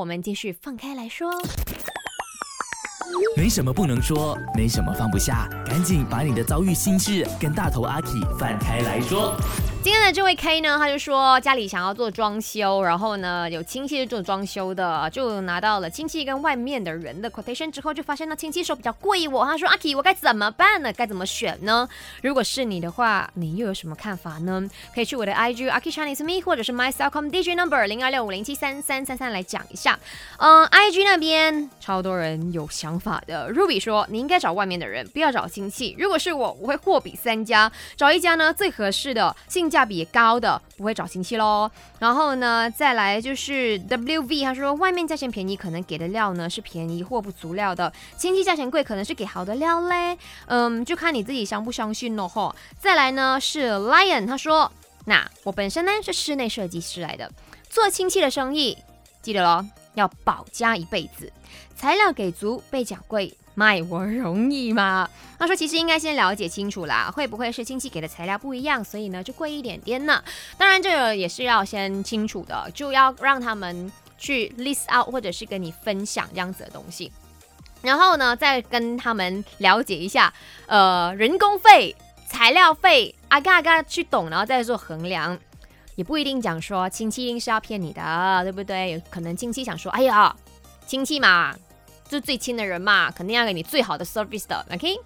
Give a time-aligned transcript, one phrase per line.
[0.00, 1.30] 我们继续放开来说。
[3.36, 8.08] 没什么不能说，没什么放不下，赶紧把你的遭遇心事跟大头阿 K
[8.38, 9.36] 放开来说。
[9.82, 20.92] 今天的这位 K 呢，他就说家里想要做装修，然后呢有亲戚是做装修的，就拿到了亲戚跟外面的人的 quotation 之后，就发现那亲戚说比较贵我，他说阿 K 我该怎么办呢？
[20.92, 21.88] 该怎么选呢？
[22.20, 24.68] 如果是你的话，你又有什么看法呢？
[24.94, 29.98] 可以去我的 IG a k i Chinese Me 或者是 My Cellcom DJ Number 零二六五零七三三三三来讲一下。
[30.36, 33.50] 嗯，IG 那边超多人有想法的。
[33.50, 35.96] Ruby 说你应该找外面的人，不要找亲戚。
[35.98, 39.34] 如果是我，我会货比三家，找一家呢最合适的。
[39.70, 41.70] 价比高的不会找亲戚喽，
[42.00, 52.54] 然后呢，再来就是 W V，他说外面价钱便宜，可能给的料呢是便宜货不足料的，亲戚价钱贵，可能是给好的料嘞，嗯，就看你自己相不相信喽吼。
[52.78, 54.70] 再来呢是 Lion，他说，
[55.06, 57.30] 那我本身呢是室内设计师来的，
[57.68, 58.76] 做亲戚的生意，
[59.22, 61.32] 记得喽，要保家一辈子，
[61.76, 63.36] 材料给足，被讲贵。
[63.52, 65.10] 卖我容易吗？
[65.38, 70.22] 他说其实应该先了解清楚啦，会不会是亲戚给的材料不一样，所以呢就贵一点点呢？
[70.56, 77.12] 当然这个也是要先清楚的，就要让他们去 list out 或者是跟你分享这样子的东西，
[77.82, 80.32] 然后呢再跟他们了解一下，
[80.66, 81.94] 呃人工费、
[82.28, 85.36] 材料费，啊嘎嘎去懂，然后再做衡量，
[85.96, 89.02] 也不一定讲说亲戚一定是要骗你的，对不对？
[89.10, 90.34] 可能亲戚想说，哎呀，
[90.86, 91.54] 亲戚嘛。
[92.08, 95.00] 就最亲的人嘛，肯定要给你最好的 service 的，OK。